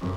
[0.00, 0.08] Hello,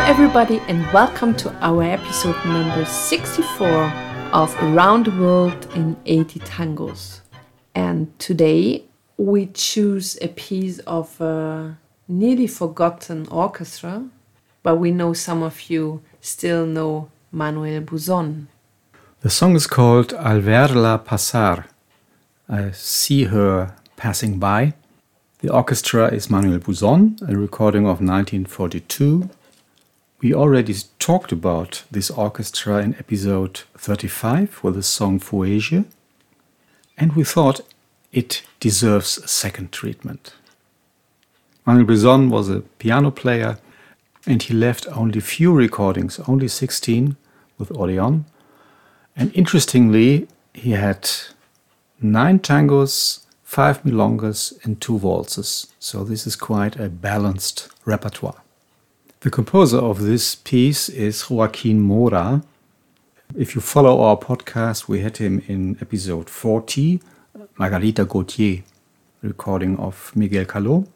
[0.00, 3.66] everybody, and welcome to our episode number 64
[4.34, 7.20] of Around the World in 80 Tangos.
[7.74, 8.84] And today
[9.16, 11.76] we choose a piece of a
[12.08, 14.04] nearly forgotten orchestra,
[14.62, 18.48] but we know some of you still know Manuel Buzon.
[19.20, 21.64] The song is called Al verla pasar.
[22.48, 24.74] I see her passing by.
[25.40, 29.30] The orchestra is Manuel Buzon, a recording of 1942
[30.24, 35.84] we already talked about this orchestra in episode 35 with the song Fueye,
[36.96, 37.60] and we thought
[38.14, 40.34] it deserves a second treatment.
[41.66, 43.58] Manuel Buzon was a piano player
[44.26, 47.16] and he left only few recordings, only 16
[47.58, 48.24] with Orion.
[49.16, 51.10] And interestingly, he had
[52.00, 55.66] nine tangos, five milongas, and two waltzes.
[55.78, 58.42] So this is quite a balanced repertoire.
[59.20, 62.42] The composer of this piece is Joaquin Mora.
[63.36, 67.00] If you follow our podcast, we had him in episode 40,
[67.58, 68.62] Margarita Gautier,
[69.22, 70.86] recording of Miguel Caló.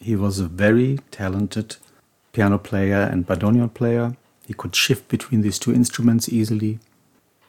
[0.00, 1.76] He was a very talented
[2.32, 4.16] piano player and bandoneon player.
[4.46, 6.78] He could shift between these two instruments easily.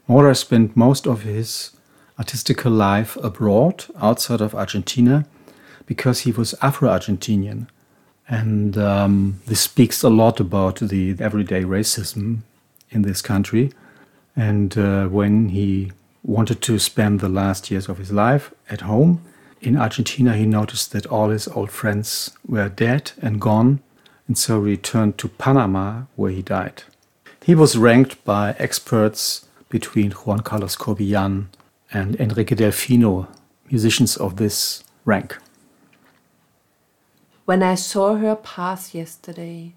[0.07, 1.71] Mora spent most of his
[2.19, 5.25] artistical life abroad, outside of Argentina,
[5.85, 7.67] because he was Afro Argentinian
[8.27, 12.39] and um, this speaks a lot about the everyday racism
[12.89, 13.71] in this country.
[14.35, 15.91] And uh, when he
[16.23, 19.21] wanted to spend the last years of his life at home
[19.63, 23.81] in Argentina, he noticed that all his old friends were dead and gone,
[24.27, 26.83] and so returned to Panama, where he died.
[27.41, 31.45] He was ranked by experts between Juan Carlos Cobián
[31.93, 33.27] and Enrique Delfino,
[33.71, 35.37] musicians of this rank.
[37.45, 39.75] When I saw her pass yesterday,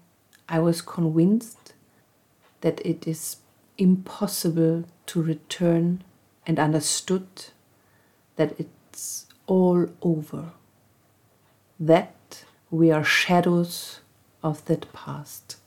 [0.49, 1.73] I was convinced
[2.59, 3.37] that it is
[3.77, 6.03] impossible to return
[6.47, 7.27] and understood
[8.37, 10.51] that it's all over.
[11.79, 13.99] That we are shadows
[14.41, 15.57] of that past.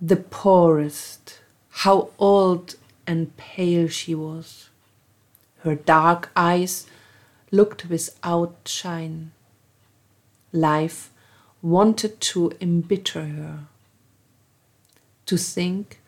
[0.00, 2.76] The poorest, how old
[3.06, 4.68] and pale she was.
[5.64, 6.86] Her dark eyes
[7.50, 9.32] looked without shine
[10.56, 11.10] life
[11.62, 13.58] wanted to embitter her.
[15.26, 16.00] To think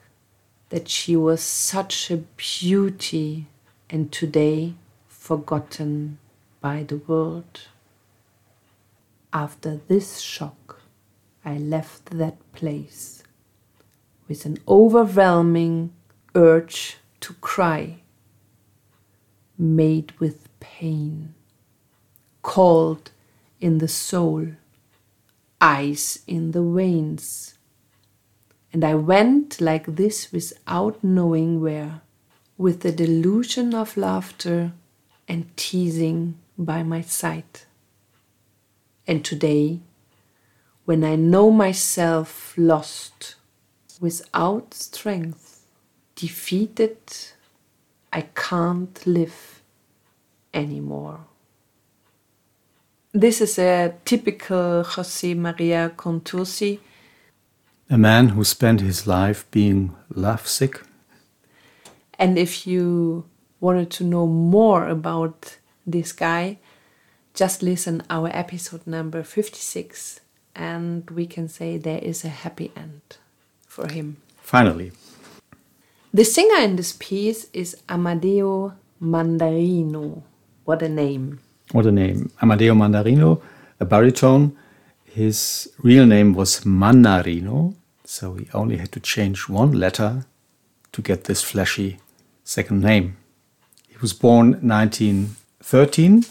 [0.70, 3.46] that she was such a beauty
[3.88, 4.74] and today
[5.06, 6.18] forgotten
[6.60, 7.68] by the world.
[9.32, 10.82] After this shock,
[11.44, 13.22] I left that place
[14.28, 15.92] with an overwhelming
[16.34, 18.02] urge to cry,
[19.56, 21.34] made with pain,
[22.42, 23.10] called
[23.60, 24.46] in the soul,
[25.60, 27.57] ice in the veins.
[28.72, 32.02] And I went like this without knowing where,
[32.56, 34.72] with the delusion of laughter
[35.26, 37.60] and teasing by my side.
[39.06, 39.80] And today,
[40.84, 43.36] when I know myself lost,
[44.00, 45.66] without strength,
[46.14, 46.98] defeated,
[48.12, 49.62] I can't live
[50.52, 51.20] anymore.
[53.12, 56.80] This is a typical Jose Maria Contursi.
[57.90, 60.82] A man who spent his life being lovesick.
[62.18, 63.24] And if you
[63.60, 65.56] wanted to know more about
[65.86, 66.58] this guy,
[67.34, 70.20] just listen our episode number 56
[70.54, 73.18] and we can say there is a happy end
[73.66, 74.16] for him.
[74.40, 74.92] Finally.
[76.12, 80.22] The singer in this piece is Amadeo Mandarino.
[80.64, 81.40] What a name
[81.72, 82.30] what a name.
[82.42, 83.42] Amadeo Mandarino,
[83.80, 84.56] a baritone.
[85.04, 87.74] His real name was Mannarino,
[88.08, 90.24] so he only had to change one letter
[90.92, 91.98] to get this flashy
[92.42, 93.18] second name.
[93.86, 96.24] He was born 1913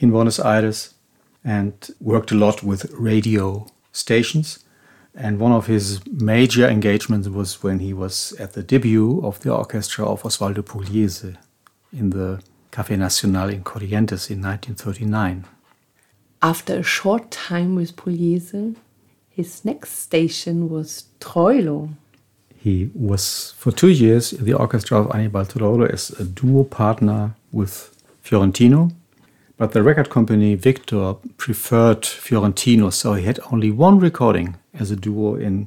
[0.00, 0.92] in Buenos Aires
[1.42, 4.58] and worked a lot with radio stations.
[5.14, 9.54] And one of his major engagements was when he was at the debut of the
[9.54, 11.36] orchestra of Osvaldo Pugliese
[11.90, 15.46] in the Café Nacional in Corrientes in 1939.
[16.42, 18.76] After a short time with Pugliese,
[19.34, 21.90] his next station was Troilo.
[22.56, 27.34] He was for two years in the orchestra of Anibal Troilo as a duo partner
[27.50, 27.90] with
[28.22, 28.90] Fiorentino.
[29.56, 34.96] But the record company Victor preferred Fiorentino, so he had only one recording as a
[34.96, 35.66] duo in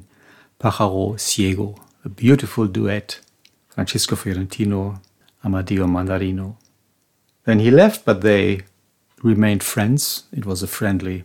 [0.58, 1.74] Pájaro Ciego,
[2.04, 3.20] a beautiful duet,
[3.68, 5.00] Francisco Fiorentino,
[5.44, 6.56] Amadeo Mandarino.
[7.44, 8.62] Then he left, but they
[9.22, 10.24] remained friends.
[10.32, 11.24] It was a friendly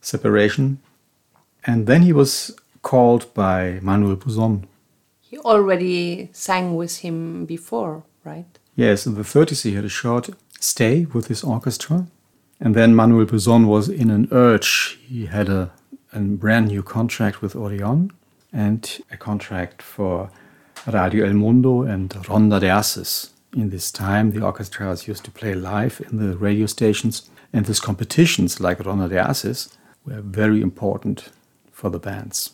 [0.00, 0.78] separation.
[1.66, 4.66] And then he was called by Manuel Buzon.
[5.20, 8.58] He already sang with him before, right?
[8.76, 12.06] Yes, in the 30s he had a short stay with his orchestra.
[12.60, 14.98] And then Manuel Buzon was in an urge.
[15.06, 15.70] He had a,
[16.12, 18.10] a brand new contract with Orion
[18.52, 20.30] and a contract for
[20.86, 23.30] Radio El Mundo and Ronda de Ases.
[23.56, 27.80] In this time, the orchestras used to play live in the radio stations, and these
[27.80, 29.76] competitions, like Ronda de Ases,
[30.06, 31.30] were very important
[31.80, 32.50] for the bands.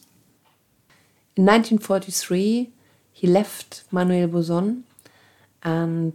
[1.37, 2.70] In 1943,
[3.12, 4.84] he left Manuel Buzon
[5.62, 6.14] and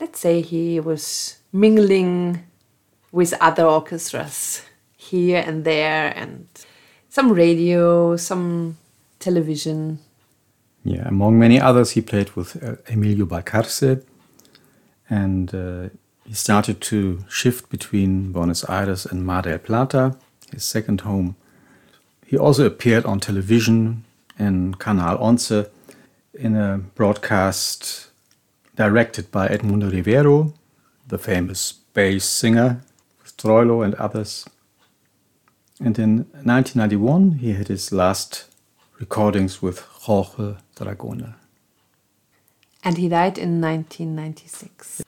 [0.00, 2.44] let's say he was mingling
[3.12, 4.62] with other orchestras
[4.96, 6.46] here and there and
[7.08, 8.78] some radio, some
[9.18, 9.98] television.
[10.84, 14.02] Yeah, among many others, he played with uh, Emilio Balcarce
[15.10, 15.88] and uh,
[16.24, 20.16] he started to shift between Buenos Aires and Mar del Plata,
[20.52, 21.36] his second home.
[22.30, 24.04] He also appeared on television
[24.38, 28.06] in Canal Once in a broadcast
[28.76, 30.54] directed by Edmundo Rivero,
[31.08, 32.82] the famous bass singer,
[33.36, 34.48] Troilo and others.
[35.80, 38.44] And in 1991, he had his last
[39.00, 41.34] recordings with Jorge Dragone.
[42.84, 45.02] And he died in 1996.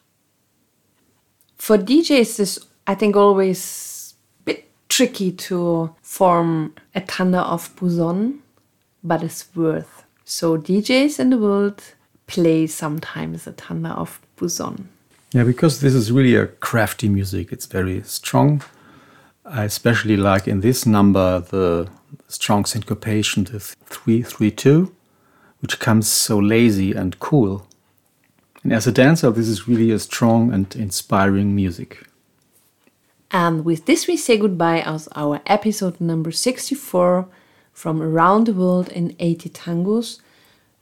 [1.56, 4.01] For DJs, it's, I think, always
[4.92, 8.42] tricky to form a tanda of Buzon,
[9.02, 10.04] but it's worth.
[10.24, 11.82] So DJs in the world
[12.26, 14.88] play sometimes a tanda of Buzon.
[15.32, 17.52] Yeah, because this is really a crafty music.
[17.52, 18.62] It's very strong.
[19.46, 21.88] I especially like in this number the
[22.28, 24.94] strong syncopation, the 332,
[25.60, 27.66] which comes so lazy and cool.
[28.62, 32.06] And as a dancer, this is really a strong and inspiring music.
[33.32, 37.26] And with this, we say goodbye as our episode number 64
[37.73, 40.20] from Around the World in 80 Tangos.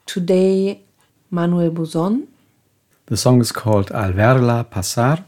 [0.05, 0.81] Today,
[1.31, 2.26] Manuel Buzon.
[3.06, 5.25] The song is called Al Verla Pasar,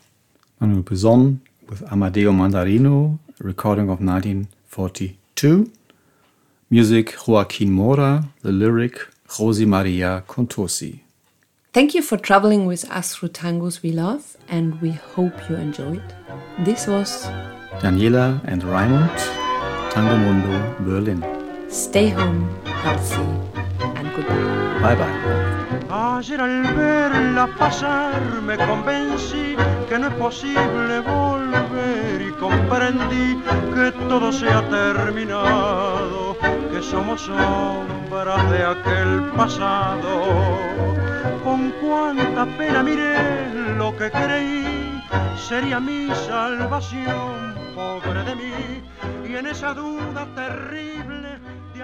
[0.60, 5.70] Manuel Buzon with Amadeo Mandarino, recording of 1942.
[6.70, 8.98] Music Joaquin Mora, the lyric
[9.28, 11.02] José Maria Contursi.
[11.72, 16.02] Thank you for traveling with us through tangos we love, and we hope you enjoyed.
[16.58, 17.24] This was
[17.80, 19.16] Daniela and Raimund,
[19.90, 21.24] Tango Mundo, Berlin.
[21.70, 22.44] Stay home,
[22.84, 23.24] healthy,
[23.96, 24.82] and goodbye.
[24.82, 25.16] Bye bye.
[25.88, 29.56] Ayer al verla pasar me convencí
[29.88, 33.40] que no es posible volver y comprendí
[33.74, 36.36] que todo se ha terminado,
[36.70, 37.26] que somos
[38.12, 40.22] de aquel pasado.
[41.42, 45.02] Con cuánta pena miré lo que creí
[45.48, 48.82] sería mi salvación, pobre de mí,
[49.26, 51.38] y en esa duda terrible
[51.74, 51.82] de